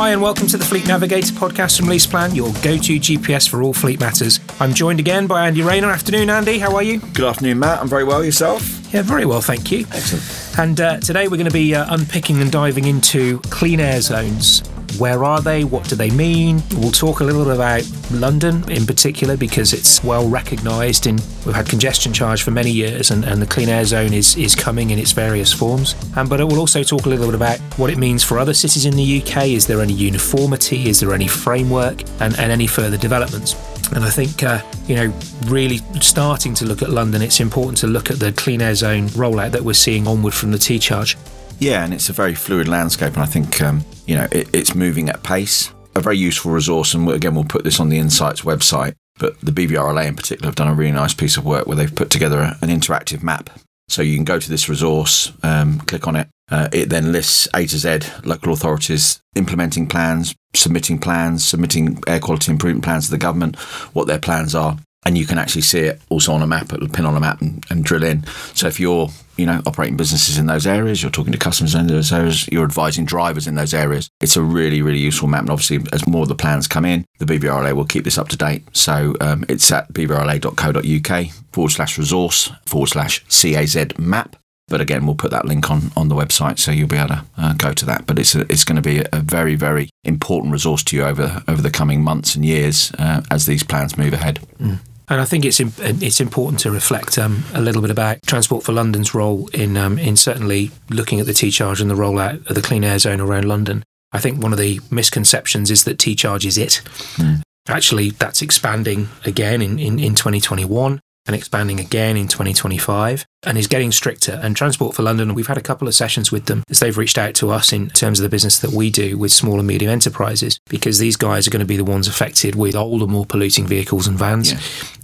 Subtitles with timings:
[0.00, 3.62] Hi, and welcome to the Fleet Navigator podcast from LeasePlan, your go to GPS for
[3.62, 4.40] all fleet matters.
[4.58, 5.90] I'm joined again by Andy Rayner.
[5.90, 6.58] Afternoon, Andy.
[6.58, 7.00] How are you?
[7.00, 7.80] Good afternoon, Matt.
[7.80, 8.24] I'm very well.
[8.24, 8.62] Yourself?
[8.94, 9.80] Yeah, very well, thank you.
[9.92, 10.58] Excellent.
[10.58, 14.62] And uh, today we're going to be uh, unpicking and diving into clean air zones.
[14.98, 15.64] Where are they?
[15.64, 16.62] What do they mean?
[16.76, 21.54] We'll talk a little bit about London in particular because it's well recognised and we've
[21.54, 24.90] had congestion charge for many years and, and the clean air zone is, is coming
[24.90, 25.94] in its various forms.
[26.16, 28.84] Um, but we'll also talk a little bit about what it means for other cities
[28.84, 29.48] in the UK.
[29.48, 30.88] Is there any uniformity?
[30.88, 32.02] Is there any framework?
[32.20, 33.54] And, and any further developments?
[33.92, 35.12] And I think, uh, you know,
[35.46, 39.08] really starting to look at London, it's important to look at the clean air zone
[39.08, 41.16] rollout that we're seeing onward from the T charge.
[41.60, 44.74] Yeah, and it's a very fluid landscape, and I think um, you know it, it's
[44.74, 45.72] moving at pace.
[45.94, 48.94] A very useful resource, and again, we'll put this on the Insights website.
[49.18, 51.94] But the BVRLA in particular have done a really nice piece of work where they've
[51.94, 53.50] put together a, an interactive map.
[53.90, 56.28] So you can go to this resource, um, click on it.
[56.50, 62.20] Uh, it then lists A to Z local authorities implementing plans, submitting plans, submitting air
[62.20, 63.56] quality improvement plans to the government,
[63.92, 66.88] what their plans are, and you can actually see it also on a map, a
[66.88, 68.24] pin on a map, and, and, drill in.
[68.54, 71.86] So if you're, you know, operating businesses in those areas, you're talking to customers in
[71.86, 74.10] those areas, you're advising drivers in those areas.
[74.20, 75.42] It's a really, really useful map.
[75.42, 78.28] And obviously, as more of the plans come in, the BVRLA will keep this up
[78.28, 78.64] to date.
[78.76, 84.36] So um, it's at bvrla.co.uk forward slash resource forward slash CAZ map.
[84.68, 87.24] But again, we'll put that link on, on the website, so you'll be able to
[87.36, 88.06] uh, go to that.
[88.06, 91.42] But it's a, it's going to be a very very important resource to you over
[91.48, 94.38] over the coming months and years uh, as these plans move ahead.
[94.60, 94.78] Mm.
[95.10, 98.72] And I think it's it's important to reflect um, a little bit about Transport for
[98.72, 102.54] London's role in um, in certainly looking at the T charge and the rollout of
[102.54, 103.82] the clean air zone around London.
[104.12, 106.80] I think one of the misconceptions is that T charge is it.
[107.16, 107.42] Mm.
[107.68, 113.66] Actually, that's expanding again in, in, in 2021 and expanding again in 2025 and is
[113.66, 114.40] getting stricter.
[114.42, 117.18] And Transport for London, we've had a couple of sessions with them as they've reached
[117.18, 119.90] out to us in terms of the business that we do with small and medium
[119.90, 123.66] enterprises, because these guys are going to be the ones affected with older, more polluting
[123.66, 124.52] vehicles and vans.
[124.52, 124.60] Yeah.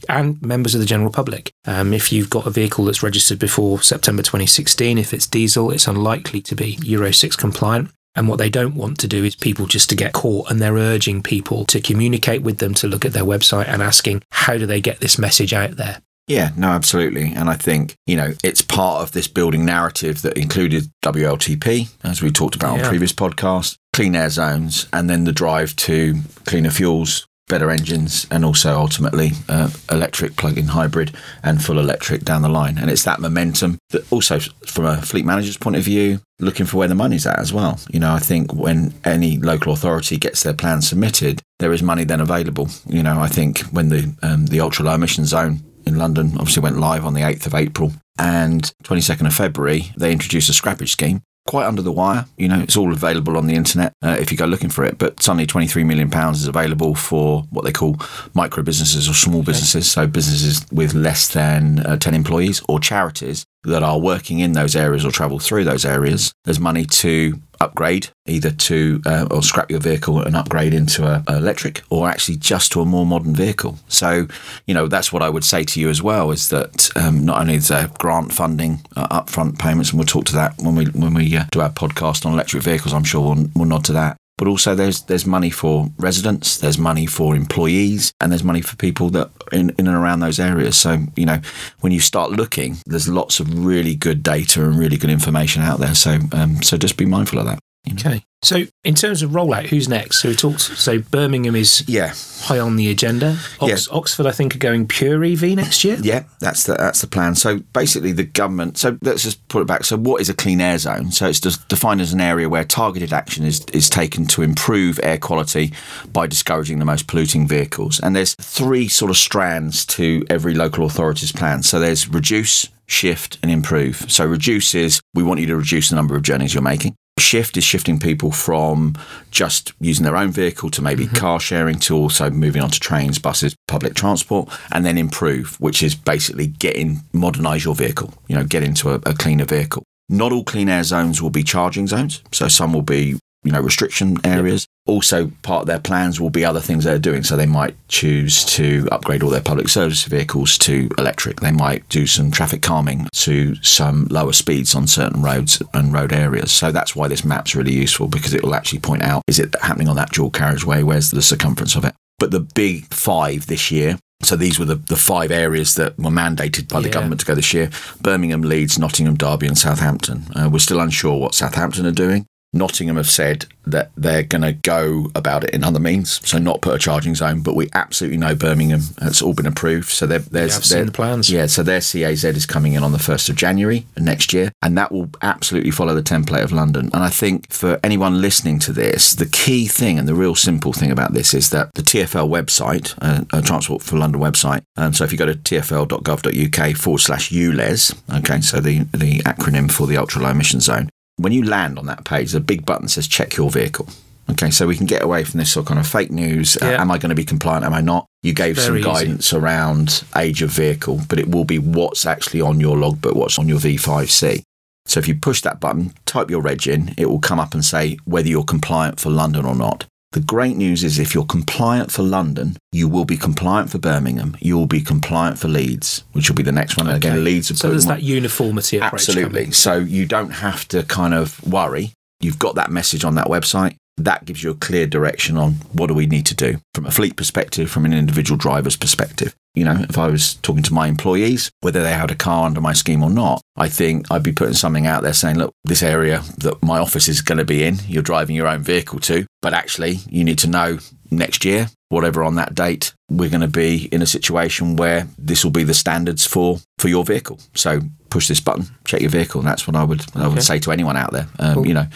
[0.09, 1.53] And members of the general public.
[1.65, 5.89] Um, if you've got a vehicle that's registered before September 2016, if it's diesel, it's
[5.89, 7.91] unlikely to be Euro 6 compliant.
[8.15, 10.75] And what they don't want to do is people just to get caught, and they're
[10.75, 14.65] urging people to communicate with them, to look at their website and asking, how do
[14.65, 16.01] they get this message out there?
[16.27, 17.33] Yeah, no, absolutely.
[17.35, 22.21] And I think, you know, it's part of this building narrative that included WLTP, as
[22.21, 22.83] we talked about yeah.
[22.83, 28.27] on previous podcasts, clean air zones, and then the drive to cleaner fuels, better engines,
[28.29, 32.77] and also ultimately uh, electric plug in hybrid and full electric down the line.
[32.77, 36.79] And it's that momentum that also, from a fleet manager's point of view, looking for
[36.79, 37.79] where the money's at as well.
[37.91, 42.03] You know, I think when any local authority gets their plan submitted, there is money
[42.03, 42.69] then available.
[42.85, 46.63] You know, I think when the um, the ultra low emission zone in London obviously
[46.63, 47.93] went live on the 8th of April.
[48.19, 51.23] And 22nd of February, they introduced a scrappage scheme.
[51.47, 54.37] Quite under the wire, you know, it's all available on the internet uh, if you
[54.37, 54.99] go looking for it.
[54.99, 57.97] But suddenly, £23 million is available for what they call
[58.35, 59.89] micro businesses or small businesses.
[59.89, 64.77] So, businesses with less than uh, 10 employees or charities that are working in those
[64.77, 66.33] areas or travel through those areas.
[66.45, 71.23] There's money to upgrade either to uh, or scrap your vehicle and upgrade into a,
[71.27, 74.27] a, electric or actually just to a more modern vehicle so
[74.67, 77.41] you know that's what i would say to you as well is that um, not
[77.41, 80.85] only is there grant funding uh, upfront payments and we'll talk to that when we
[80.87, 83.93] when we uh, do our podcast on electric vehicles i'm sure we'll, we'll nod to
[83.93, 88.61] that but also there's there's money for residents, there's money for employees, and there's money
[88.61, 90.77] for people that in, in and around those areas.
[90.77, 91.41] So you know,
[91.81, 95.81] when you start looking, there's lots of really good data and really good information out
[95.81, 95.95] there.
[95.95, 97.59] So um, so just be mindful of that.
[97.93, 98.23] Okay.
[98.43, 100.21] So, in terms of rollout, who's next?
[100.21, 100.61] So, we talked.
[100.61, 103.39] So, Birmingham is yeah high on the agenda.
[103.61, 103.97] Ox- yeah.
[103.97, 105.97] Oxford, I think, are going pure EV next year.
[106.01, 107.35] Yeah, that's the that's the plan.
[107.35, 108.77] So, basically, the government.
[108.79, 109.85] So, let's just put it back.
[109.85, 111.11] So, what is a clean air zone?
[111.11, 115.01] So, it's just defined as an area where targeted action is is taken to improve
[115.03, 115.73] air quality
[116.13, 117.99] by discouraging the most polluting vehicles.
[118.01, 121.63] And there's three sort of strands to every local authority's plan.
[121.63, 124.11] So, there's reduce, shift and improve.
[124.11, 126.95] So reduce is we want you to reduce the number of journeys you're making.
[127.19, 128.95] Shift is shifting people from
[129.31, 131.17] just using their own vehicle to maybe mm-hmm.
[131.17, 135.83] car sharing to also moving on to trains, buses, public transport, and then improve, which
[135.83, 139.83] is basically getting modernize your vehicle, you know, get into a, a cleaner vehicle.
[140.09, 142.23] Not all clean air zones will be charging zones.
[142.33, 144.66] So some will be you know restriction areas.
[144.87, 147.23] Also, part of their plans will be other things they're doing.
[147.23, 151.41] So they might choose to upgrade all their public service vehicles to electric.
[151.41, 156.13] They might do some traffic calming to some lower speeds on certain roads and road
[156.13, 156.53] areas.
[156.53, 159.55] So that's why this map's really useful because it will actually point out is it
[159.61, 160.83] happening on that dual carriageway?
[160.83, 161.95] Where's the circumference of it?
[162.19, 166.11] But the big five this year so these were the, the five areas that were
[166.11, 166.95] mandated by the yeah.
[166.95, 170.25] government to go this year Birmingham, Leeds, Nottingham, Derby, and Southampton.
[170.35, 172.27] Uh, we're still unsure what Southampton are doing.
[172.53, 176.63] Nottingham have said that they're going to go about it in other means, so not
[176.63, 177.43] put a charging zone.
[177.43, 181.31] But we absolutely know Birmingham has all been approved, so there's yeah, seen the plans.
[181.31, 184.77] Yeah, so their CAZ is coming in on the first of January next year, and
[184.79, 186.91] that will absolutely follow the template of London.
[186.95, 190.73] And I think for anyone listening to this, the key thing and the real simple
[190.73, 194.63] thing about this is that the TFL website, uh, Transport for London website.
[194.77, 199.71] Um, so if you go to tfl.gov.uk forward slash ULEZ, okay, so the the acronym
[199.71, 202.89] for the ultra low emission zone when you land on that page, the big button
[202.89, 203.89] says check your vehicle.
[204.29, 206.57] Okay, so we can get away from this sort of kind of fake news.
[206.57, 206.73] Uh, yeah.
[206.73, 207.65] Uh, am I going to be compliant?
[207.65, 208.07] Am I not?
[208.23, 209.37] You gave some guidance easy.
[209.37, 213.49] around age of vehicle, but it will be what's actually on your logbook, what's on
[213.49, 214.43] your V5C.
[214.85, 217.65] So if you push that button, type your reg in, it will come up and
[217.65, 219.87] say whether you're compliant for London or not.
[220.17, 224.35] The great news is if you're compliant for London, you will be compliant for Birmingham,
[224.41, 226.89] you will be compliant for Leeds, which will be the next one.
[226.89, 226.97] Okay.
[226.97, 227.49] Again, Leeds.
[227.61, 229.51] So there's that uniformity Absolutely.
[229.51, 231.93] So you don't have to kind of worry.
[232.21, 235.87] You've got that message on that website that gives you a clear direction on what
[235.87, 239.35] do we need to do from a fleet perspective, from an individual driver's perspective.
[239.55, 242.61] You know, if I was talking to my employees, whether they had a car under
[242.61, 245.83] my scheme or not, I think I'd be putting something out there saying, look, this
[245.83, 249.25] area that my office is going to be in, you're driving your own vehicle to,
[249.41, 250.79] but actually you need to know
[251.11, 255.43] next year, whatever on that date, we're going to be in a situation where this
[255.43, 257.41] will be the standards for, for your vehicle.
[257.55, 259.41] So push this button, check your vehicle.
[259.41, 261.29] And that's what I would, I would say to anyone out there.
[261.39, 261.67] Um, cool.
[261.67, 261.87] You know,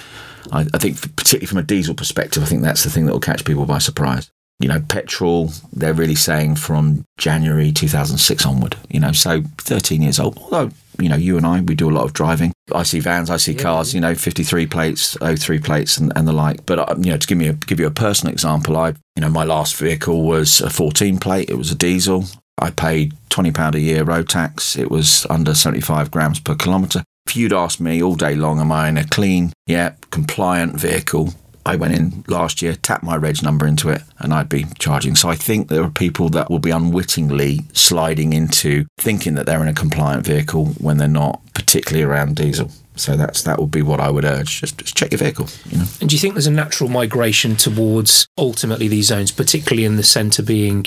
[0.52, 3.20] I, I think, particularly from a diesel perspective, I think that's the thing that will
[3.20, 9.00] catch people by surprise you know, petrol, they're really saying from January 2006 onward, you
[9.00, 10.36] know, so 13 years old.
[10.36, 12.52] Although, you know, you and I, we do a lot of driving.
[12.72, 16.28] I see vans, I see yeah, cars, you know, 53 plates, 03 plates and, and
[16.28, 16.66] the like.
[16.66, 19.22] But, uh, you know, to give me a, give you a personal example, I, you
[19.22, 21.48] know, my last vehicle was a 14 plate.
[21.48, 22.26] It was a diesel.
[22.58, 24.76] I paid £20 a year road tax.
[24.76, 27.02] It was under 75 grams per kilometre.
[27.30, 31.32] If you'd asked me all day long, am I in a clean, yeah, compliant vehicle?
[31.64, 35.14] I went in last year, tapped my reg number into it, and I'd be charging.
[35.14, 39.62] So I think there are people that will be unwittingly sliding into thinking that they're
[39.62, 42.72] in a compliant vehicle when they're not, particularly around diesel.
[42.96, 44.60] So that's that would be what I would urge.
[44.60, 45.46] Just, just check your vehicle.
[45.66, 45.84] You know.
[46.00, 50.02] And do you think there's a natural migration towards ultimately these zones, particularly in the
[50.02, 50.84] centre being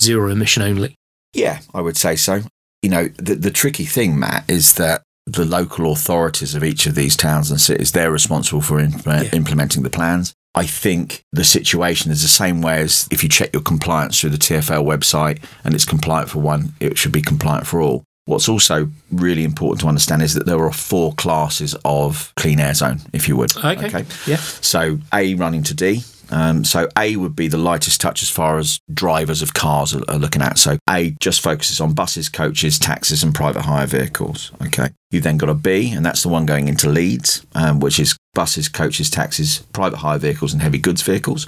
[0.00, 0.96] zero emission only?
[1.32, 2.40] Yeah, I would say so.
[2.82, 6.94] You know, the, the tricky thing, Matt, is that the local authorities of each of
[6.94, 9.30] these towns and cities, they're responsible for uh, yeah.
[9.32, 10.34] implementing the plans.
[10.54, 14.30] I think the situation is the same way as if you check your compliance through
[14.30, 18.04] the TFL website and it's compliant for one, it should be compliant for all.
[18.26, 22.72] What's also really important to understand is that there are four classes of clean air
[22.72, 23.54] zone, if you would.
[23.56, 23.86] Okay.
[23.86, 24.04] okay.
[24.26, 24.36] Yeah.
[24.36, 28.58] So A running to D, um, so A would be the lightest touch as far
[28.58, 30.58] as drivers of cars are, are, looking at.
[30.58, 34.52] So A just focuses on buses, coaches, taxis, and private hire vehicles.
[34.62, 34.90] Okay.
[35.10, 38.16] You've then got a B, and that's the one going into Leeds, um, which is
[38.34, 41.46] buses, coaches, taxis, private hire vehicles, and heavy goods vehicles.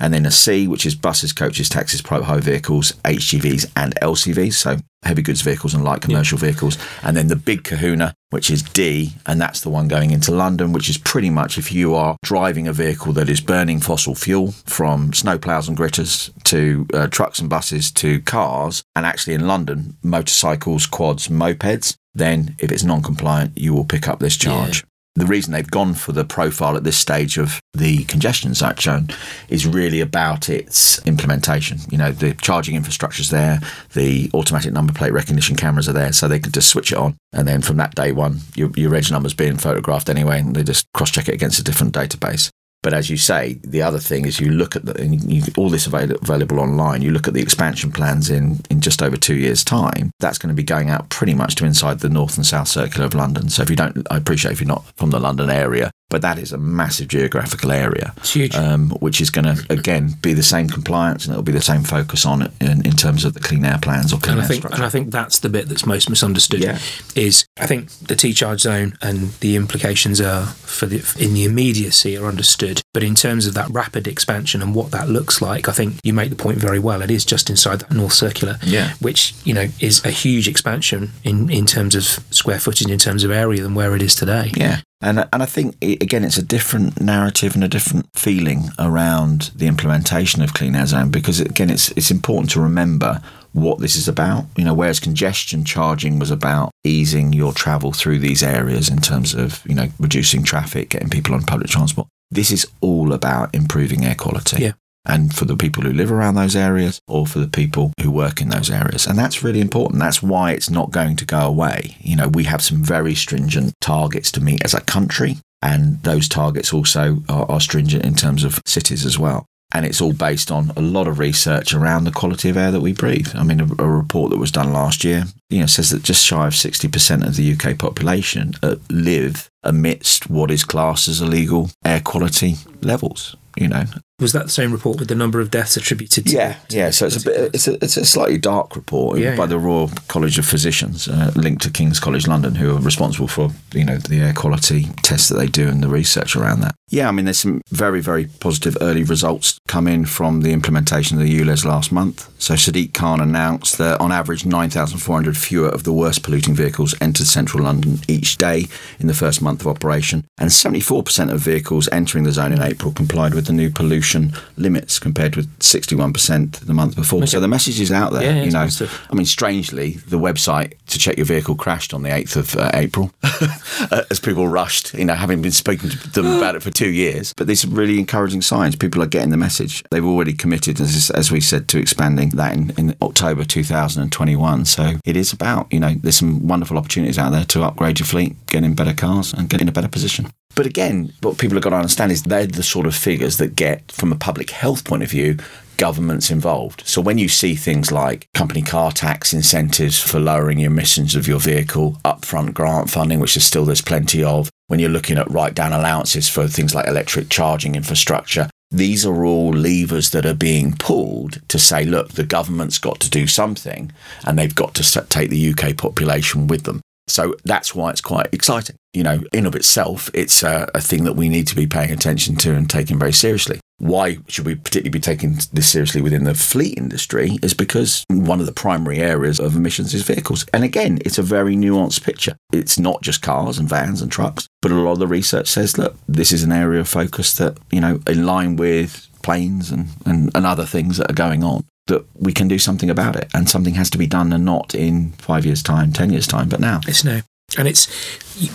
[0.00, 4.54] And then a C, which is buses, coaches, taxis, private hire vehicles, HGVs, and LCVs.
[4.54, 6.46] So heavy goods vehicles and light commercial yeah.
[6.46, 6.78] vehicles.
[7.02, 10.72] And then the big kahuna, which is D, and that's the one going into London,
[10.72, 14.52] which is pretty much if you are driving a vehicle that is burning fossil fuel
[14.66, 19.96] from snowplows and gritters to uh, trucks and buses to cars, and actually in London,
[20.02, 24.78] motorcycles, quads, mopeds, then if it's non compliant, you will pick up this charge.
[24.78, 29.08] Yeah the reason they've gone for the profile at this stage of the congestion zone
[29.48, 31.78] is really about its implementation.
[31.90, 33.60] You know, the charging infrastructure's there,
[33.94, 37.16] the automatic number plate recognition cameras are there, so they can just switch it on.
[37.32, 40.62] And then from that day one, your, your reg number's being photographed anyway, and they
[40.62, 42.50] just cross check it against a different database.
[42.82, 45.86] But as you say, the other thing is you look at the, you, all this
[45.86, 47.02] available, available online.
[47.02, 50.10] You look at the expansion plans in in just over two years' time.
[50.20, 53.06] That's going to be going out pretty much to inside the north and south circular
[53.06, 53.48] of London.
[53.48, 56.38] So if you don't, I appreciate if you're not from the London area, but that
[56.38, 58.14] is a massive geographical area.
[58.18, 58.54] It's huge.
[58.54, 61.82] Um, which is going to, again, be the same compliance and it'll be the same
[61.82, 64.44] focus on it in, in terms of the clean air plans or clean and air
[64.44, 64.76] I think, structure.
[64.76, 66.78] And I think that's the bit that's most misunderstood yeah.
[67.14, 72.16] is I think the T-charge zone and the implications are for the, in the immediacy
[72.16, 72.82] are understood.
[72.92, 76.12] But in terms of that rapid expansion and what that looks like, I think you
[76.12, 77.02] make the point very well.
[77.02, 78.94] It is just inside that North Circular, yeah.
[79.00, 83.24] which, you know, is a huge expansion in, in terms of square footage, in terms
[83.24, 84.50] of area than where it is today.
[84.54, 84.80] Yeah.
[85.00, 89.68] And and I think again, it's a different narrative and a different feeling around the
[89.68, 94.08] implementation of Clean Air Zone because again, it's it's important to remember what this is
[94.08, 94.46] about.
[94.56, 99.34] You know, whereas congestion charging was about easing your travel through these areas in terms
[99.34, 102.08] of you know reducing traffic, getting people on public transport.
[102.30, 104.62] This is all about improving air quality.
[104.62, 104.72] Yeah
[105.08, 108.40] and for the people who live around those areas or for the people who work
[108.40, 109.06] in those areas.
[109.06, 110.00] And that's really important.
[110.00, 111.96] That's why it's not going to go away.
[112.00, 115.38] You know, we have some very stringent targets to meet as a country.
[115.62, 119.46] And those targets also are, are stringent in terms of cities as well.
[119.74, 122.80] And it's all based on a lot of research around the quality of air that
[122.80, 123.28] we breathe.
[123.34, 126.24] I mean, a, a report that was done last year, you know, says that just
[126.24, 131.70] shy of 60% of the UK population uh, live amidst what is classed as illegal
[131.84, 133.84] air quality levels you know.
[134.20, 136.32] Was that the same report with the number of deaths attributed to?
[136.32, 136.90] Yeah, yeah.
[136.90, 139.46] So it's a bit, it's a, it's a slightly dark report yeah, by yeah.
[139.46, 143.50] the Royal College of Physicians, uh, linked to King's College London, who are responsible for
[143.72, 146.74] you know the air quality tests that they do and the research around that.
[146.88, 151.16] Yeah, I mean, there's some very very positive early results come in from the implementation
[151.16, 152.28] of the ULEZ last month.
[152.42, 157.26] So Sadiq Khan announced that on average 9,400 fewer of the worst polluting vehicles entered
[157.28, 158.66] central London each day
[158.98, 162.92] in the first month of operation, and 74% of vehicles entering the zone in April
[162.92, 164.07] complied with the new pollution
[164.56, 167.18] limits compared with 61% the month before.
[167.18, 167.26] Okay.
[167.26, 168.22] So the message is out there.
[168.22, 168.68] Yeah, you know,
[169.10, 172.70] I mean, strangely, the website to check your vehicle crashed on the 8th of uh,
[172.74, 176.70] April uh, as people rushed, you know, having been speaking to them about it for
[176.70, 177.32] two years.
[177.36, 178.76] But these are really encouraging signs.
[178.76, 179.84] People are getting the message.
[179.90, 184.64] They've already committed, as, as we said, to expanding that in, in October 2021.
[184.64, 188.06] So it is about, you know, there's some wonderful opportunities out there to upgrade your
[188.06, 190.30] fleet, get in better cars, and get in a better position.
[190.58, 193.54] But again, what people have got to understand is they're the sort of figures that
[193.54, 195.36] get, from a public health point of view,
[195.76, 196.82] governments involved.
[196.84, 201.28] So when you see things like company car tax incentives for lowering your emissions of
[201.28, 205.30] your vehicle, upfront grant funding, which is still there's plenty of, when you're looking at
[205.30, 210.34] write down allowances for things like electric charging infrastructure, these are all levers that are
[210.34, 213.92] being pulled to say, look, the government's got to do something
[214.26, 216.80] and they've got to take the UK population with them.
[217.10, 218.76] So that's why it's quite exciting.
[218.92, 221.90] You know, in of itself, it's a, a, thing that we need to be paying
[221.90, 223.60] attention to and taking very seriously.
[223.78, 227.38] Why should we particularly be taking this seriously within the fleet industry?
[227.42, 230.46] Is because one of the primary areas of emissions is vehicles.
[230.52, 232.36] And again, it's a very nuanced picture.
[232.52, 235.78] It's not just cars and vans and trucks, but a lot of the research says,
[235.78, 239.88] look, this is an area of focus that, you know, in line with planes and,
[240.06, 243.28] and, and other things that are going on, that we can do something about it
[243.34, 246.48] and something has to be done and not in five years' time, 10 years' time,
[246.48, 246.80] but now.
[246.86, 247.20] It's now.
[247.56, 247.88] And it's,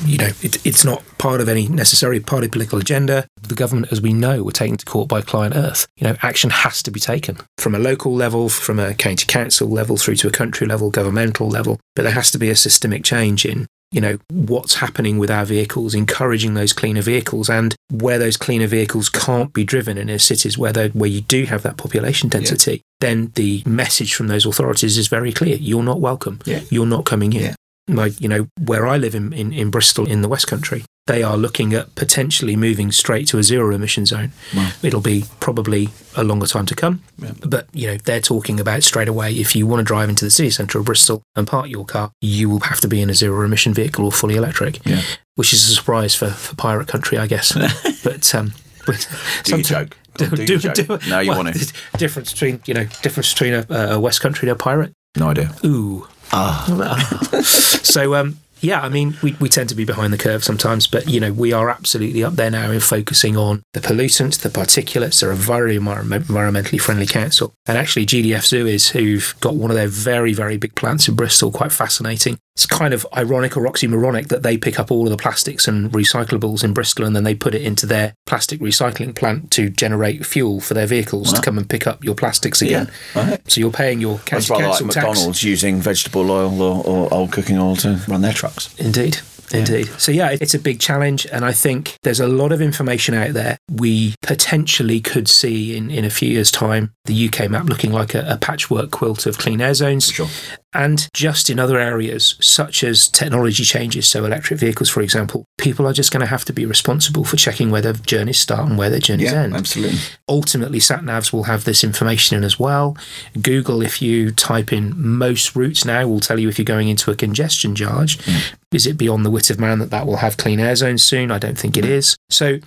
[0.05, 3.27] you know, it, it's not part of any necessary party political agenda.
[3.41, 5.87] The government, as we know, were taken to court by Client Earth.
[5.95, 9.67] You know, action has to be taken from a local level, from a county council
[9.67, 11.79] level, through to a country level, governmental level.
[11.95, 15.45] But there has to be a systemic change in you know what's happening with our
[15.45, 20.57] vehicles encouraging those cleaner vehicles and where those cleaner vehicles can't be driven in cities
[20.57, 22.79] where where you do have that population density yeah.
[22.99, 26.61] then the message from those authorities is very clear you're not welcome yeah.
[26.69, 27.55] you're not coming in yeah.
[27.87, 31.21] like you know where i live in, in, in bristol in the west country they
[31.21, 34.31] are looking at potentially moving straight to a zero emission zone.
[34.55, 34.71] Wow.
[34.81, 37.31] It'll be probably a longer time to come, yeah.
[37.45, 39.33] but you know they're talking about straight away.
[39.33, 42.11] If you want to drive into the city centre of Bristol and park your car,
[42.21, 45.01] you will have to be in a zero emission vehicle or fully electric, yeah.
[45.35, 47.51] which is a surprise for, for pirate country, I guess.
[48.03, 48.53] but um,
[48.85, 49.07] but
[49.43, 49.97] do you joke?
[50.15, 51.73] Do, do, do, do, no, you well, want to.
[51.97, 54.93] Difference between you know difference between a, a West Country and a pirate.
[55.17, 55.55] No idea.
[55.65, 56.07] Ooh.
[56.31, 57.39] Ah.
[57.41, 61.09] so um, yeah, I mean, we, we tend to be behind the curve sometimes, but
[61.09, 65.19] you know, we are absolutely up there now in focusing on the pollutants, the particulates.
[65.19, 67.53] They're a very environmentally friendly council.
[67.67, 71.51] And actually, GDF Suez, who've got one of their very, very big plants in Bristol,
[71.51, 72.37] quite fascinating.
[72.55, 75.91] It's kind of ironic or oxymoronic that they pick up all of the plastics and
[75.91, 80.25] recyclables in Bristol and then they put it into their plastic recycling plant to generate
[80.25, 81.39] fuel for their vehicles wow.
[81.39, 82.91] to come and pick up your plastics again.
[83.15, 83.51] Yeah, right.
[83.51, 84.95] So you're paying your county council like tax.
[84.95, 88.73] McDonald's using vegetable oil or, or old cooking oil to run their trucks.
[88.79, 89.19] Indeed.
[89.53, 89.87] Indeed.
[89.99, 91.27] So, yeah, it's a big challenge.
[91.27, 93.57] And I think there's a lot of information out there.
[93.71, 98.15] We potentially could see in, in a few years' time the UK map looking like
[98.15, 100.07] a, a patchwork quilt of clean air zones.
[100.07, 100.27] Sure.
[100.73, 105.87] And just in other areas, such as technology changes, so electric vehicles, for example, people
[105.87, 108.77] are just going to have to be responsible for checking where their journeys start and
[108.77, 109.55] where their journeys yeah, end.
[109.55, 109.99] Absolutely.
[110.27, 112.97] Ultimately, sat navs will have this information in as well.
[113.41, 117.11] Google, if you type in most routes now, will tell you if you're going into
[117.11, 118.17] a congestion charge.
[118.19, 118.53] Mm.
[118.71, 121.29] Is it beyond the wit of man that that will have clean air zones soon?
[121.29, 122.15] I don't think it is.
[122.29, 122.57] So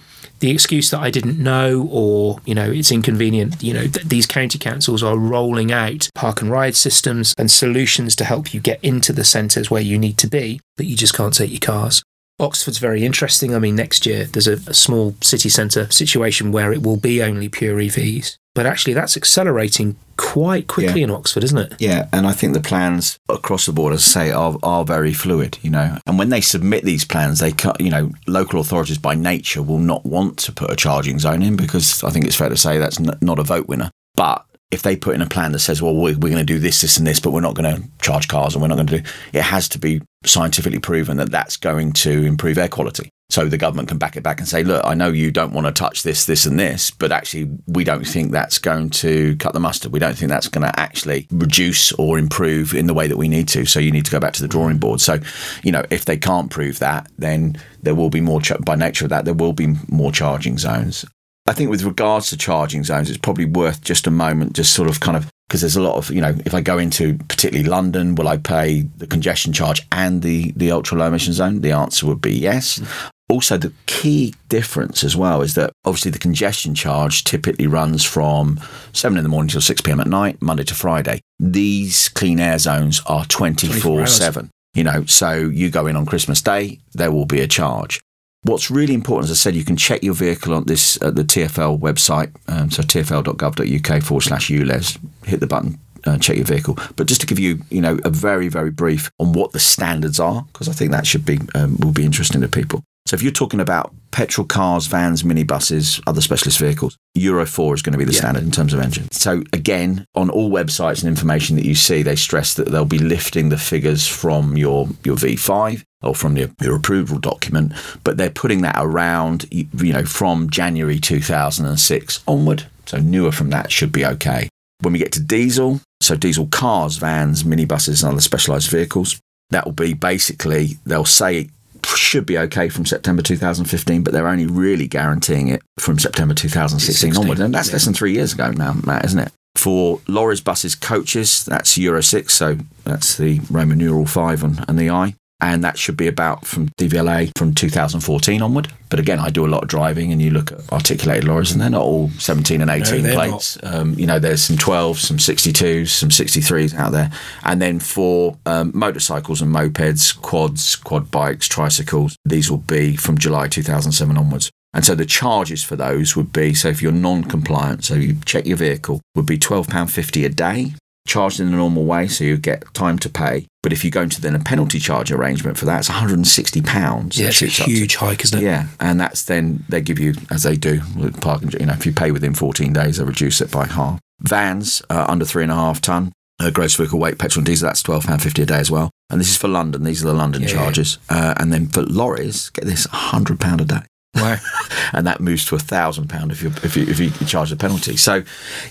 [0.41, 4.27] the excuse that I didn't know or, you know, it's inconvenient, you know, th- these
[4.27, 8.83] county councils are rolling out park and ride systems and solutions to help you get
[8.83, 12.03] into the centres where you need to be, but you just can't take your cars.
[12.39, 13.55] Oxford's very interesting.
[13.55, 17.23] I mean, next year there's a, a small city centre situation where it will be
[17.23, 18.37] only pure EVs.
[18.55, 21.05] But actually, that's accelerating quite quickly yeah.
[21.05, 21.75] in Oxford, isn't it?
[21.79, 25.13] Yeah, and I think the plans across the board, as I say, are, are very
[25.13, 25.99] fluid, you know.
[26.07, 29.79] And when they submit these plans, they, cut, you know, local authorities by nature will
[29.79, 32.79] not want to put a charging zone in because I think it's fair to say
[32.79, 33.91] that's not a vote winner.
[34.15, 36.59] But if they put in a plan that says, well, we're, we're going to do
[36.59, 38.89] this, this, and this, but we're not going to charge cars and we're not going
[38.89, 43.11] to do it has to be scientifically proven that that's going to improve air quality.
[43.29, 45.67] So the government can back it back and say, look, I know you don't want
[45.67, 49.53] to touch this, this, and this, but actually, we don't think that's going to cut
[49.53, 49.93] the mustard.
[49.93, 53.29] We don't think that's going to actually reduce or improve in the way that we
[53.29, 53.67] need to.
[53.67, 55.01] So you need to go back to the drawing board.
[55.01, 55.19] So,
[55.65, 59.07] you know, if they can't prove that, then there will be more, ch- by nature
[59.07, 61.05] of that, there will be more charging zones.
[61.49, 64.89] I think with regards to charging zones, it's probably worth just a moment, just sort
[64.89, 67.69] of kind of because there's a lot of you know if I go into particularly
[67.69, 71.61] London, will I pay the congestion charge and the the ultra low emission zone?
[71.61, 72.81] The answer would be yes.
[73.29, 78.61] Also, the key difference as well is that obviously the congestion charge typically runs from
[78.93, 81.21] 7 in the morning till 6 pm at night, Monday to Friday.
[81.41, 84.49] These clean air zones are 24 7.
[84.75, 88.01] You know, so you go in on Christmas Day, there will be a charge.
[88.47, 91.25] What's really important, as I said, you can check your vehicle on this at the
[91.25, 94.99] TFL website, um, so tfl.gov.uk forward slash ULEZ.
[95.25, 96.79] Hit the button, uh, check your vehicle.
[96.95, 100.21] But just to give you, you know, a very, very brief on what the standards
[100.21, 102.85] are, because I think that should be um, will be interesting to people.
[103.07, 107.83] So if you're talking about petrol cars, vans, minibuses, other specialist vehicles, Euro 4 is
[107.83, 108.19] going to be the yeah.
[108.19, 109.09] standard in terms of engine.
[109.13, 112.99] So again, on all websites and information that you see, they stress that they'll be
[112.99, 117.73] lifting the figures from your, your V5 or from your, your approval document,
[118.03, 122.67] but they're putting that around, you know, from January 2006 onward.
[122.87, 124.49] So newer from that should be okay.
[124.81, 129.21] When we get to diesel, so diesel cars, vans, minibuses, and other specialised vehicles,
[129.51, 131.49] that will be basically, they'll say
[131.95, 137.13] should be okay from September 2015, but they're only really guaranteeing it from September 2016
[137.13, 137.41] 16, onward.
[137.41, 137.75] And that's yeah.
[137.75, 139.33] less than three years ago now, Matt, isn't it?
[139.55, 144.79] For lorries, buses, coaches, that's Euro 6, so that's the Roman numeral 5 and, and
[144.79, 148.73] the I and that should be about from DVLA from 2014 onward.
[148.89, 151.61] But again, I do a lot of driving, and you look at articulated lorries, and
[151.61, 153.59] they're not all 17 and 18 no, plates.
[153.63, 157.11] Um, you know, there's some 12s, some 62s, some 63s out there,
[157.45, 163.19] and then for um, motorcycles and mopeds, quads, quad bikes, tricycles, these will be from
[163.19, 164.51] July 2007 onwards.
[164.73, 168.17] And so the charges for those would be so if you're non compliant, so you
[168.25, 170.75] check your vehicle, would be £12.50 a day
[171.07, 173.47] charged in the normal way, so you get time to pay.
[173.63, 177.19] But if you go into then a penalty charge arrangement for that, it's 160 pounds.
[177.19, 178.45] Yeah, it's a huge hike, isn't it?
[178.45, 181.51] Yeah, and that's then they give you as they do with parking.
[181.53, 184.01] You know, if you pay within 14 days, they reduce it by half.
[184.21, 186.13] Vans uh, under three and a half ton.
[186.39, 188.91] Uh, gross vehicle weight, petrol and diesel, that's £12.50 a day as well.
[189.09, 189.85] And this is for London.
[189.85, 190.99] These are the London yeah, charges.
[191.11, 191.31] Yeah.
[191.31, 193.81] Uh, and then for lorries, get this, £100 a day.
[194.17, 194.37] Wow.
[194.93, 197.57] and that moves to a thousand pound if you if you if you charge a
[197.57, 197.97] penalty.
[197.97, 198.23] So,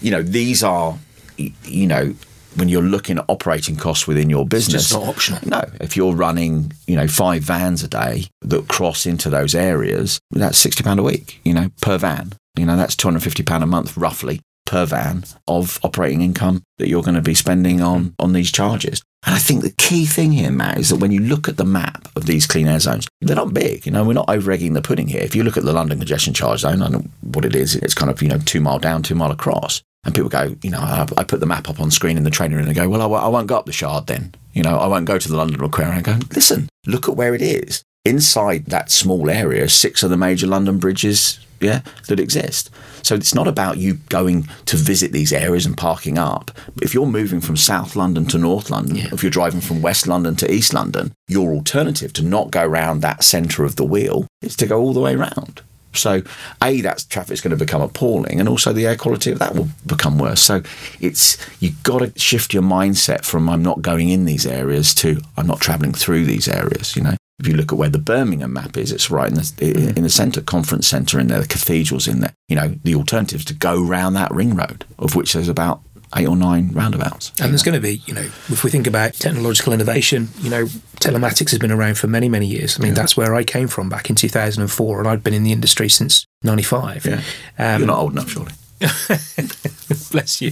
[0.02, 0.98] you know, these are
[1.38, 2.13] you know,
[2.56, 5.41] when you're looking at operating costs within your business, it's not optional.
[5.45, 10.19] No, if you're running, you know, five vans a day that cross into those areas,
[10.32, 12.34] that's sixty pound a week, you know, per van.
[12.58, 16.63] You know, that's two hundred fifty pound a month, roughly, per van of operating income
[16.78, 19.02] that you're going to be spending on on these charges.
[19.26, 21.65] And I think the key thing here, Matt, is that when you look at the
[21.65, 23.86] map of these clean air zones, they're not big.
[23.86, 25.21] You know, we're not over egging the pudding here.
[25.21, 27.76] If you look at the London congestion charge zone, I don't know what it is.
[27.76, 29.82] It's kind of you know two mile down, two mile across.
[30.05, 32.29] And people go, you know, I, I put the map up on screen in the
[32.29, 34.33] training room and they go, well, I, I won't go up the Shard then.
[34.53, 35.61] You know, I won't go to the London.
[35.61, 37.83] And I go, listen, look at where it is.
[38.05, 42.69] Inside that small area, six of the major London bridges, yeah, that exist.
[43.01, 46.51] So it's not about you going to visit these areas and parking up.
[46.81, 49.09] If you're moving from South London to North London, yeah.
[49.11, 53.01] if you're driving from West London to East London, your alternative to not go around
[53.01, 55.61] that centre of the wheel is to go all the way around.
[55.97, 56.21] So,
[56.63, 59.69] a that traffic's going to become appalling, and also the air quality of that will
[59.86, 60.41] become worse.
[60.41, 60.62] So,
[60.99, 65.21] it's you've got to shift your mindset from I'm not going in these areas to
[65.38, 66.95] I'm not travelling through these areas.
[66.95, 69.41] You know, if you look at where the Birmingham map is, it's right in the
[69.41, 69.97] mm.
[69.97, 72.34] in the centre, conference centre in there, the cathedrals in there.
[72.47, 75.81] You know, the alternatives to go round that ring road, of which there's about
[76.15, 77.31] eight or nine roundabouts.
[77.41, 80.65] And there's going to be, you know, if we think about technological innovation, you know,
[80.97, 82.79] telematics has been around for many, many years.
[82.79, 82.95] I mean, yeah.
[82.95, 86.25] that's where I came from back in 2004, and I'd been in the industry since
[86.43, 87.05] 95.
[87.05, 87.21] Yeah.
[87.57, 88.53] Um, You're not old enough, surely.
[90.11, 90.51] Bless you.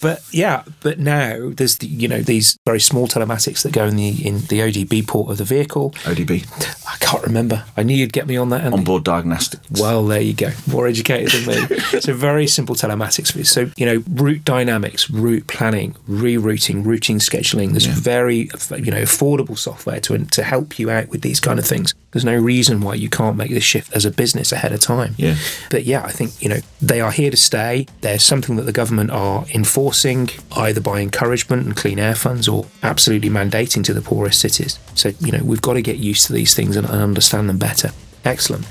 [0.00, 3.96] But yeah, but now there's the, you know these very small telematics that go in
[3.96, 5.90] the in the ODB port of the vehicle.
[6.04, 6.46] ODB.
[6.88, 7.64] I can't remember.
[7.74, 8.62] I knew you'd get me on that.
[8.62, 8.76] Andy.
[8.76, 9.80] Onboard diagnostics.
[9.80, 10.50] Well, there you go.
[10.66, 11.78] More educated than me.
[12.00, 13.46] so very simple telematics.
[13.46, 17.70] So you know route dynamics, route planning, rerouting, routing scheduling.
[17.70, 17.94] There's yeah.
[17.94, 21.94] very you know affordable software to to help you out with these kind of things.
[22.12, 25.14] There's no reason why you can't make this shift as a business ahead of time.
[25.18, 25.36] Yeah.
[25.70, 27.86] But yeah, I think you know they are here to stay.
[28.02, 32.66] There's something that the government are enforcing either by encouragement and clean air funds or
[32.82, 34.78] absolutely mandating to the poorest cities.
[34.94, 37.58] So you know we've got to get used to these things and, and understand them
[37.58, 37.90] better.
[38.24, 38.66] Excellent.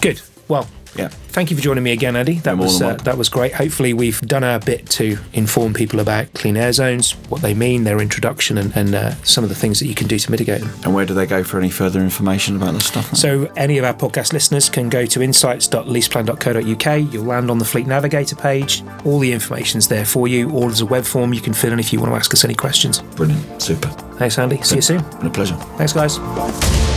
[0.00, 0.20] Good.
[0.48, 1.08] Well, Yeah.
[1.32, 2.34] Thank you for joining me again, Andy.
[2.40, 3.54] That was uh, that was great.
[3.54, 7.84] Hopefully, we've done our bit to inform people about clean air zones, what they mean,
[7.84, 10.60] their introduction, and, and uh, some of the things that you can do to mitigate
[10.60, 10.70] them.
[10.84, 13.16] And where do they go for any further information about this stuff?
[13.16, 17.12] So, any of our podcast listeners can go to insights.leaseplan.co.uk.
[17.14, 18.82] You'll land on the Fleet Navigator page.
[19.06, 20.50] All the information's there for you.
[20.50, 22.44] All as a web form you can fill in if you want to ask us
[22.44, 23.00] any questions.
[23.16, 23.62] Brilliant.
[23.62, 23.88] Super.
[24.18, 24.60] Thanks, Andy.
[24.60, 25.00] See you soon.
[25.16, 25.56] Been a pleasure.
[25.78, 26.18] Thanks, guys.
[26.18, 26.91] Bye.